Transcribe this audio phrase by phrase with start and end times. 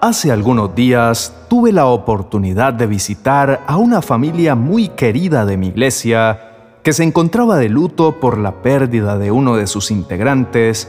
[0.00, 5.66] Hace algunos días tuve la oportunidad de visitar a una familia muy querida de mi
[5.68, 10.88] iglesia que se encontraba de luto por la pérdida de uno de sus integrantes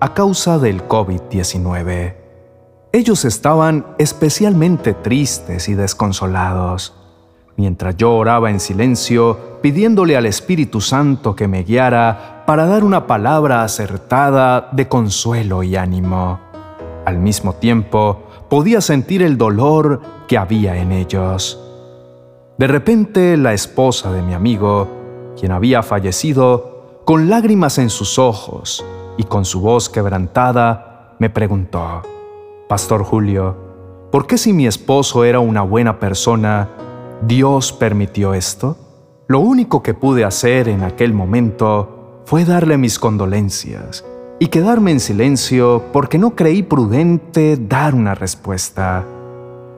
[0.00, 2.16] a causa del COVID-19.
[2.90, 6.92] Ellos estaban especialmente tristes y desconsolados,
[7.56, 13.06] mientras yo oraba en silencio pidiéndole al Espíritu Santo que me guiara para dar una
[13.06, 16.40] palabra acertada de consuelo y ánimo.
[17.06, 21.58] Al mismo tiempo, podía sentir el dolor que había en ellos.
[22.58, 28.84] De repente, la esposa de mi amigo, quien había fallecido, con lágrimas en sus ojos
[29.16, 32.02] y con su voz quebrantada, me preguntó,
[32.68, 33.56] Pastor Julio,
[34.10, 36.68] ¿por qué si mi esposo era una buena persona,
[37.22, 38.76] Dios permitió esto?
[39.28, 44.04] Lo único que pude hacer en aquel momento fue darle mis condolencias
[44.42, 49.04] y quedarme en silencio porque no creí prudente dar una respuesta,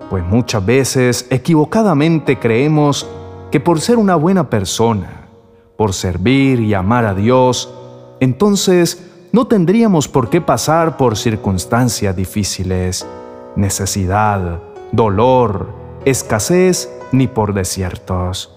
[0.08, 3.08] pues muchas veces equivocadamente creemos
[3.50, 5.26] que por ser una buena persona,
[5.76, 7.74] por servir y amar a Dios,
[8.20, 13.04] entonces no tendríamos por qué pasar por circunstancias difíciles,
[13.56, 14.60] necesidad,
[14.92, 15.70] dolor,
[16.04, 18.54] escasez ni por desiertos.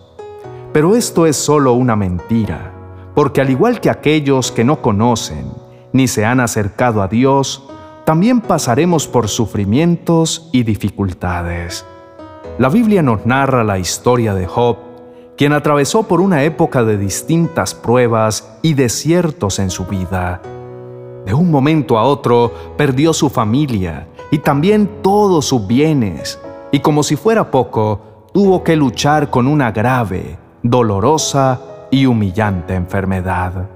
[0.72, 2.72] Pero esto es solo una mentira,
[3.16, 5.65] porque al igual que aquellos que no conocen,
[5.96, 7.64] ni se han acercado a Dios,
[8.04, 11.86] también pasaremos por sufrimientos y dificultades.
[12.58, 14.76] La Biblia nos narra la historia de Job,
[15.38, 20.42] quien atravesó por una época de distintas pruebas y desiertos en su vida.
[21.26, 26.42] De un momento a otro perdió su familia y también todos sus bienes,
[26.74, 33.75] y como si fuera poco, tuvo que luchar con una grave, dolorosa y humillante enfermedad.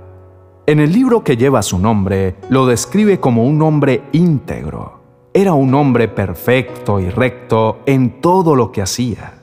[0.69, 4.99] En el libro que lleva su nombre, lo describe como un hombre íntegro.
[5.33, 9.33] Era un hombre perfecto y recto en todo lo que hacía.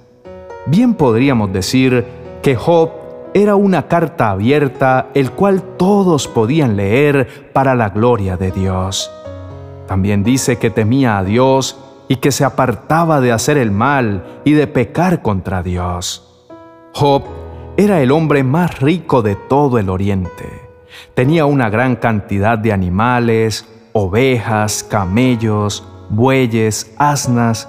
[0.66, 2.04] Bien podríamos decir
[2.42, 2.90] que Job
[3.34, 9.10] era una carta abierta el cual todos podían leer para la gloria de Dios.
[9.88, 14.52] También dice que temía a Dios y que se apartaba de hacer el mal y
[14.52, 16.46] de pecar contra Dios.
[16.94, 17.24] Job
[17.76, 20.65] era el hombre más rico de todo el oriente
[21.14, 27.68] Tenía una gran cantidad de animales, ovejas, camellos, bueyes, asnas.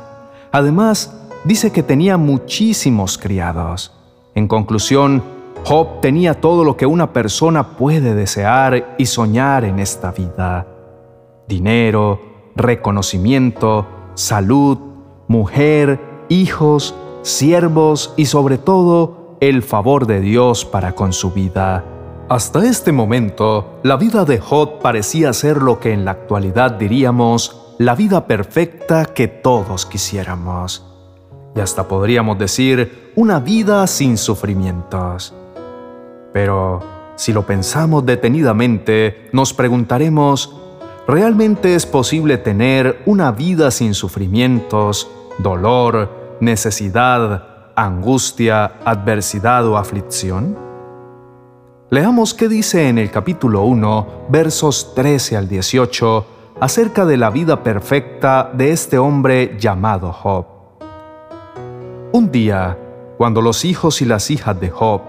[0.51, 3.93] Además, dice que tenía muchísimos criados.
[4.35, 5.23] En conclusión,
[5.65, 10.67] Job tenía todo lo que una persona puede desear y soñar en esta vida.
[11.47, 12.21] Dinero,
[12.55, 14.77] reconocimiento, salud,
[15.27, 21.83] mujer, hijos, siervos y sobre todo el favor de Dios para con su vida.
[22.29, 27.73] Hasta este momento, la vida de Job parecía ser lo que en la actualidad diríamos
[27.77, 30.85] la vida perfecta que todos quisiéramos.
[31.55, 35.33] Y hasta podríamos decir una vida sin sufrimientos.
[36.33, 36.83] Pero
[37.15, 40.53] si lo pensamos detenidamente, nos preguntaremos,
[41.07, 50.66] ¿realmente es posible tener una vida sin sufrimientos, dolor, necesidad, angustia, adversidad o aflicción?
[51.89, 56.25] Leamos qué dice en el capítulo 1, versos 13 al 18,
[56.59, 60.47] acerca de la vida perfecta de este hombre llamado Job.
[62.11, 62.77] Un día,
[63.17, 64.99] cuando los hijos y las hijas de Job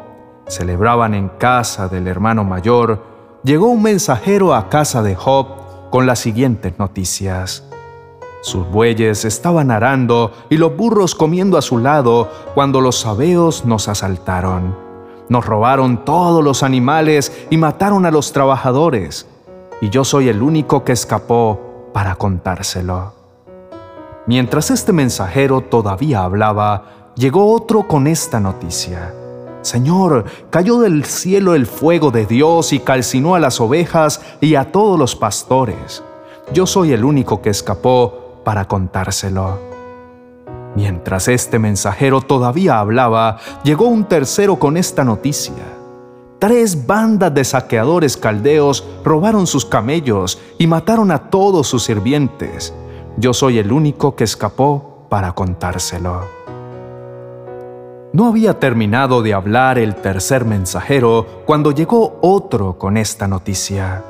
[0.46, 3.02] celebraban en casa del hermano mayor,
[3.42, 5.48] llegó un mensajero a casa de Job
[5.90, 7.64] con las siguientes noticias.
[8.40, 13.88] Sus bueyes estaban arando y los burros comiendo a su lado cuando los sabeos nos
[13.88, 14.87] asaltaron.
[15.28, 19.26] Nos robaron todos los animales y mataron a los trabajadores,
[19.80, 23.12] y yo soy el único que escapó para contárselo.
[24.26, 29.14] Mientras este mensajero todavía hablaba, llegó otro con esta noticia.
[29.62, 34.70] Señor, cayó del cielo el fuego de Dios y calcinó a las ovejas y a
[34.70, 36.02] todos los pastores.
[36.52, 39.77] Yo soy el único que escapó para contárselo.
[40.74, 45.54] Mientras este mensajero todavía hablaba, llegó un tercero con esta noticia.
[46.38, 52.72] Tres bandas de saqueadores caldeos robaron sus camellos y mataron a todos sus sirvientes.
[53.16, 56.22] Yo soy el único que escapó para contárselo.
[58.12, 64.04] No había terminado de hablar el tercer mensajero cuando llegó otro con esta noticia.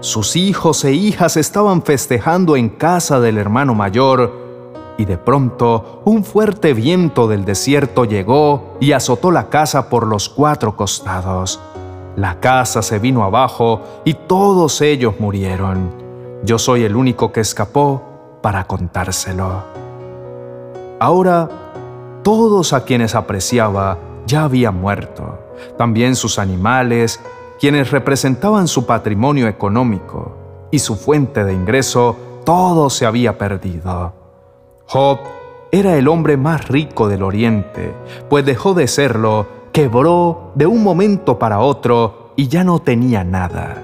[0.00, 4.45] Sus hijos e hijas estaban festejando en casa del hermano mayor
[4.98, 10.28] y de pronto un fuerte viento del desierto llegó y azotó la casa por los
[10.28, 11.60] cuatro costados.
[12.16, 15.90] La casa se vino abajo y todos ellos murieron.
[16.44, 18.02] Yo soy el único que escapó
[18.40, 19.64] para contárselo.
[20.98, 21.48] Ahora,
[22.22, 25.38] todos a quienes apreciaba ya habían muerto,
[25.76, 27.20] también sus animales,
[27.60, 34.25] quienes representaban su patrimonio económico y su fuente de ingreso, todo se había perdido.
[34.88, 35.18] Job
[35.72, 37.92] era el hombre más rico del oriente,
[38.30, 43.82] pues dejó de serlo, quebró de un momento para otro y ya no tenía nada.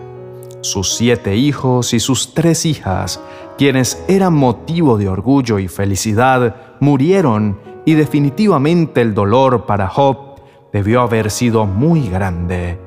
[0.60, 3.20] Sus siete hijos y sus tres hijas,
[3.58, 10.36] quienes eran motivo de orgullo y felicidad, murieron y definitivamente el dolor para Job
[10.72, 12.78] debió haber sido muy grande.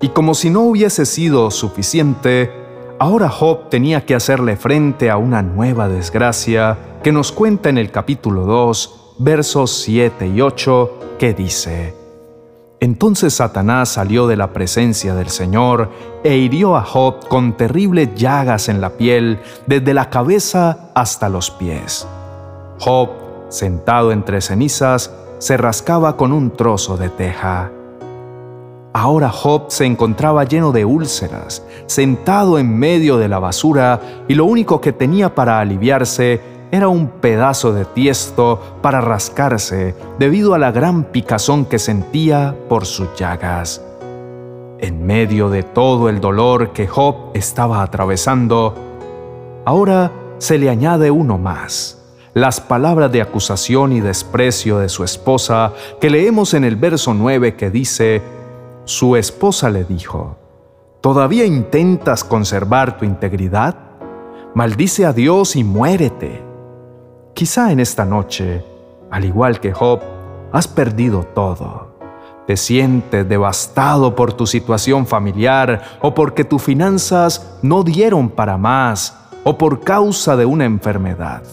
[0.00, 2.61] Y como si no hubiese sido suficiente,
[2.98, 7.90] ahora Job tenía que hacerle frente a una nueva desgracia que nos cuenta en el
[7.90, 11.94] capítulo 2, versos 7 y 8, que dice,
[12.80, 15.90] Entonces Satanás salió de la presencia del Señor
[16.24, 21.50] e hirió a Job con terribles llagas en la piel, desde la cabeza hasta los
[21.50, 22.06] pies.
[22.78, 23.10] Job,
[23.48, 27.70] sentado entre cenizas, se rascaba con un trozo de teja.
[28.94, 34.44] Ahora Job se encontraba lleno de úlceras, sentado en medio de la basura, y lo
[34.44, 36.40] único que tenía para aliviarse
[36.70, 42.84] era un pedazo de tiesto para rascarse debido a la gran picazón que sentía por
[42.84, 43.82] sus llagas.
[44.78, 48.74] En medio de todo el dolor que Job estaba atravesando,
[49.64, 51.98] ahora se le añade uno más
[52.34, 57.56] las palabras de acusación y desprecio de su esposa que leemos en el verso 9
[57.56, 58.22] que dice,
[58.84, 60.36] su esposa le dijo,
[61.00, 63.76] ¿todavía intentas conservar tu integridad?
[64.54, 66.42] Maldice a Dios y muérete.
[67.32, 68.64] Quizá en esta noche,
[69.10, 70.00] al igual que Job,
[70.52, 71.92] has perdido todo.
[72.46, 79.16] Te sientes devastado por tu situación familiar o porque tus finanzas no dieron para más
[79.44, 81.44] o por causa de una enfermedad.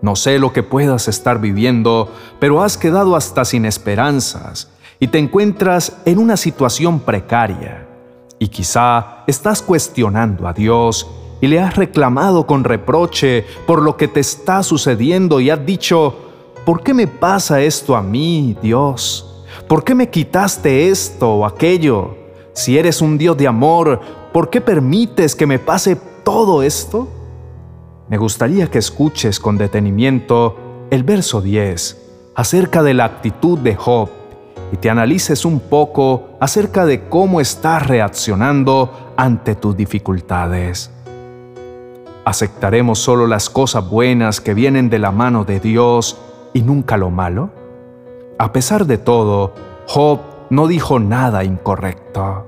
[0.00, 5.18] No sé lo que puedas estar viviendo, pero has quedado hasta sin esperanzas y te
[5.18, 7.86] encuentras en una situación precaria.
[8.38, 11.08] Y quizá estás cuestionando a Dios
[11.40, 16.14] y le has reclamado con reproche por lo que te está sucediendo y has dicho,
[16.64, 19.44] ¿por qué me pasa esto a mí, Dios?
[19.68, 22.16] ¿Por qué me quitaste esto o aquello?
[22.52, 24.00] Si eres un Dios de amor,
[24.32, 27.08] ¿por qué permites que me pase todo esto?
[28.08, 30.56] me gustaría que escuches con detenimiento
[30.90, 32.02] el verso 10
[32.36, 34.08] acerca de la actitud de Job
[34.72, 40.90] y te analices un poco acerca de cómo estás reaccionando ante tus dificultades.
[42.24, 46.18] ¿Aceptaremos solo las cosas buenas que vienen de la mano de Dios
[46.52, 47.50] y nunca lo malo?
[48.38, 49.54] A pesar de todo,
[49.86, 50.20] Job
[50.50, 52.46] no dijo nada incorrecto.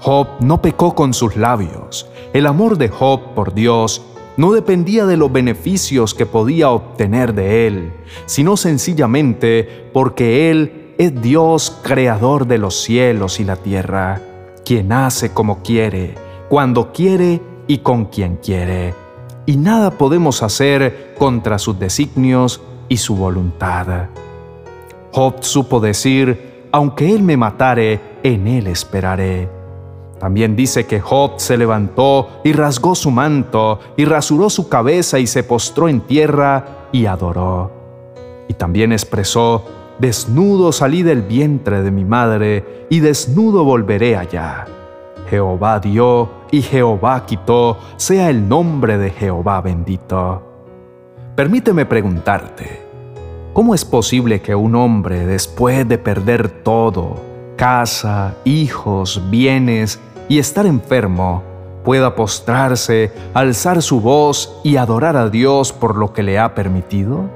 [0.00, 2.08] Job no pecó con sus labios.
[2.32, 4.02] El amor de Job por Dios
[4.36, 7.92] no dependía de los beneficios que podía obtener de Él,
[8.26, 14.20] sino sencillamente porque Él es Dios creador de los cielos y la tierra,
[14.64, 16.14] quien hace como quiere,
[16.48, 18.94] cuando quiere y con quien quiere.
[19.44, 24.08] Y nada podemos hacer contra sus designios y su voluntad.
[25.12, 29.48] Job supo decir, aunque Él me matare, en Él esperaré.
[30.18, 35.26] También dice que Job se levantó y rasgó su manto y rasuró su cabeza y
[35.26, 37.70] se postró en tierra y adoró.
[38.48, 39.62] Y también expresó,
[39.98, 44.66] desnudo salí del vientre de mi madre y desnudo volveré allá.
[45.28, 50.42] Jehová dio y Jehová quitó, sea el nombre de Jehová bendito.
[51.34, 52.80] Permíteme preguntarte,
[53.52, 57.16] ¿cómo es posible que un hombre después de perder todo,
[57.56, 61.42] casa, hijos, bienes y estar enfermo,
[61.84, 67.35] pueda postrarse, alzar su voz y adorar a Dios por lo que le ha permitido?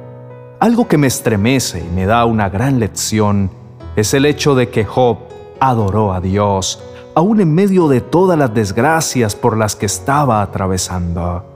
[0.61, 3.51] Algo que me estremece y me da una gran lección
[3.97, 5.17] es el hecho de que Job
[5.59, 6.83] adoró a Dios,
[7.15, 11.47] aún en medio de todas las desgracias por las que estaba atravesando.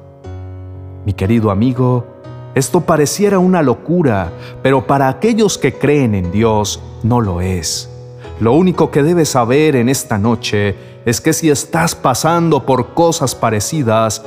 [1.04, 2.06] Mi querido amigo,
[2.54, 4.32] esto pareciera una locura,
[4.62, 7.90] pero para aquellos que creen en Dios no lo es.
[8.40, 13.34] Lo único que debes saber en esta noche es que si estás pasando por cosas
[13.34, 14.24] parecidas,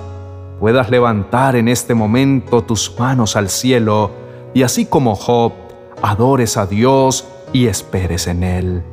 [0.60, 5.54] puedas levantar en este momento tus manos al cielo y así como Job,
[6.02, 8.84] adores a Dios y esperes en Él,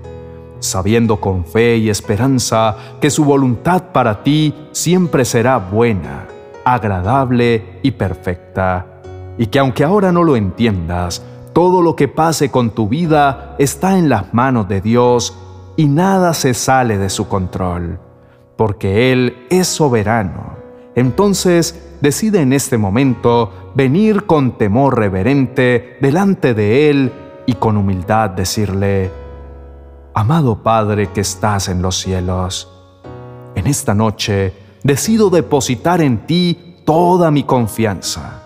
[0.60, 6.26] sabiendo con fe y esperanza que su voluntad para ti siempre será buena,
[6.64, 8.86] agradable y perfecta,
[9.36, 13.98] y que aunque ahora no lo entiendas, todo lo que pase con tu vida está
[13.98, 15.36] en las manos de Dios
[15.76, 18.00] y nada se sale de su control,
[18.56, 20.54] porque Él es soberano.
[20.94, 27.12] Entonces, decide en este momento venir con temor reverente delante de Él
[27.46, 29.10] y con humildad decirle,
[30.14, 32.70] Amado Padre que estás en los cielos,
[33.54, 38.42] en esta noche decido depositar en ti toda mi confianza.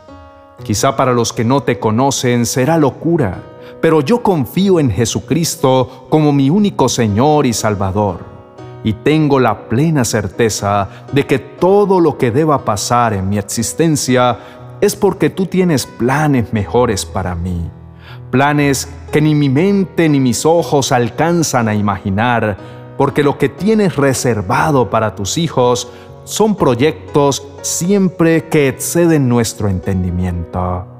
[0.62, 3.42] Quizá para los que no te conocen será locura,
[3.80, 8.37] pero yo confío en Jesucristo como mi único Señor y Salvador,
[8.84, 14.38] y tengo la plena certeza de que todo lo que deba pasar en mi existencia
[14.80, 17.70] es porque tú tienes planes mejores para mí,
[18.30, 22.56] planes que ni mi mente ni mis ojos alcanzan a imaginar,
[22.96, 25.88] porque lo que tienes reservado para tus hijos
[26.24, 30.97] son proyectos siempre que exceden nuestro entendimiento.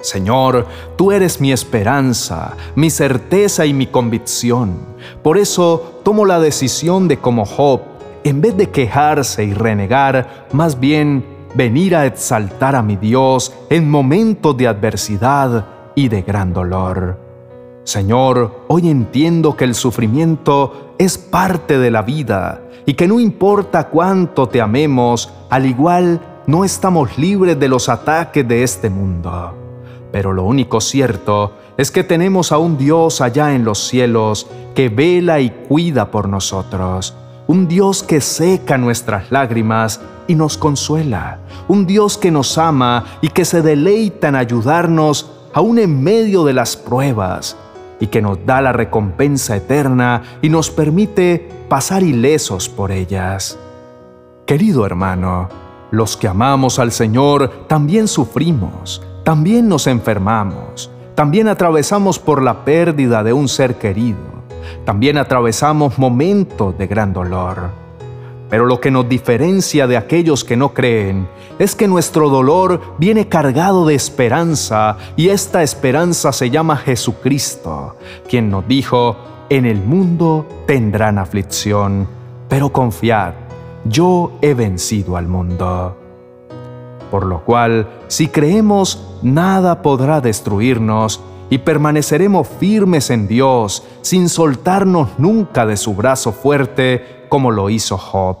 [0.00, 0.66] Señor,
[0.96, 4.78] tú eres mi esperanza, mi certeza y mi convicción.
[5.22, 7.80] Por eso tomo la decisión de como Job,
[8.24, 13.90] en vez de quejarse y renegar, más bien venir a exaltar a mi Dios en
[13.90, 17.18] momentos de adversidad y de gran dolor.
[17.84, 23.88] Señor, hoy entiendo que el sufrimiento es parte de la vida y que no importa
[23.88, 29.69] cuánto te amemos, al igual no estamos libres de los ataques de este mundo.
[30.12, 34.88] Pero lo único cierto es que tenemos a un Dios allá en los cielos que
[34.88, 37.14] vela y cuida por nosotros,
[37.46, 41.38] un Dios que seca nuestras lágrimas y nos consuela,
[41.68, 46.52] un Dios que nos ama y que se deleita en ayudarnos aún en medio de
[46.52, 47.56] las pruebas.
[48.02, 53.58] Y que nos da la recompensa eterna y nos permite pasar ilesos por ellas.
[54.46, 55.50] Querido hermano,
[55.90, 63.22] los que amamos al Señor también sufrimos, también nos enfermamos, también atravesamos por la pérdida
[63.22, 64.18] de un ser querido,
[64.84, 67.70] también atravesamos momentos de gran dolor.
[68.48, 71.28] Pero lo que nos diferencia de aquellos que no creen
[71.60, 77.94] es que nuestro dolor viene cargado de esperanza y esta esperanza se llama Jesucristo,
[78.28, 79.16] quien nos dijo,
[79.48, 82.08] en el mundo tendrán aflicción,
[82.48, 83.34] pero confiad,
[83.84, 85.96] yo he vencido al mundo.
[87.12, 95.18] Por lo cual, si creemos, nada podrá destruirnos y permaneceremos firmes en Dios sin soltarnos
[95.18, 98.36] nunca de su brazo fuerte como lo hizo Job,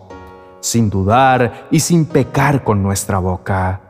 [0.60, 3.80] sin dudar y sin pecar con nuestra boca.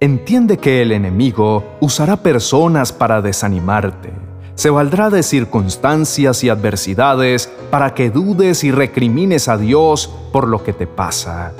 [0.00, 4.12] Entiende que el enemigo usará personas para desanimarte.
[4.54, 10.64] Se valdrá de circunstancias y adversidades para que dudes y recrimines a Dios por lo
[10.64, 11.52] que te pasa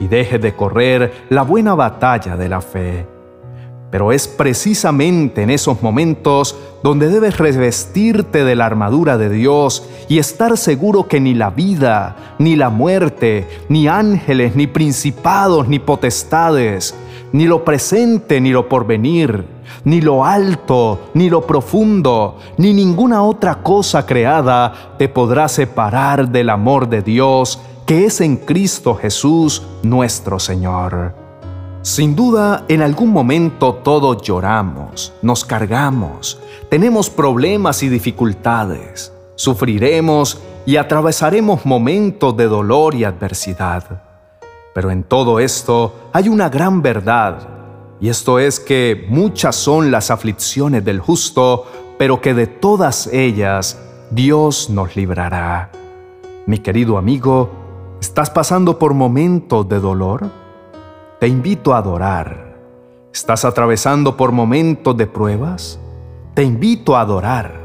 [0.00, 3.11] y deje de correr la buena batalla de la fe.
[3.92, 10.18] Pero es precisamente en esos momentos donde debes revestirte de la armadura de Dios y
[10.18, 16.94] estar seguro que ni la vida, ni la muerte, ni ángeles, ni principados, ni potestades,
[17.32, 19.44] ni lo presente, ni lo porvenir,
[19.84, 26.48] ni lo alto, ni lo profundo, ni ninguna otra cosa creada te podrá separar del
[26.48, 31.21] amor de Dios que es en Cristo Jesús nuestro Señor.
[31.82, 36.38] Sin duda, en algún momento todos lloramos, nos cargamos,
[36.70, 44.00] tenemos problemas y dificultades, sufriremos y atravesaremos momentos de dolor y adversidad.
[44.72, 47.48] Pero en todo esto hay una gran verdad,
[48.00, 51.66] y esto es que muchas son las aflicciones del justo,
[51.98, 53.76] pero que de todas ellas
[54.12, 55.72] Dios nos librará.
[56.46, 57.50] Mi querido amigo,
[58.00, 60.41] ¿estás pasando por momentos de dolor?
[61.22, 62.56] Te invito a adorar.
[63.14, 65.78] ¿Estás atravesando por momentos de pruebas?
[66.34, 67.60] Te invito a adorar.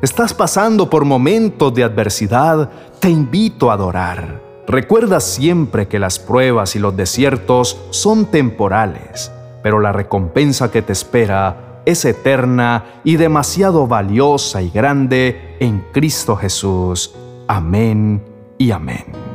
[0.00, 2.70] ¿Estás pasando por momentos de adversidad?
[3.00, 4.40] Te invito a adorar.
[4.66, 9.30] Recuerda siempre que las pruebas y los desiertos son temporales,
[9.62, 16.34] pero la recompensa que te espera es eterna y demasiado valiosa y grande en Cristo
[16.34, 17.14] Jesús.
[17.46, 18.24] Amén
[18.56, 19.31] y amén.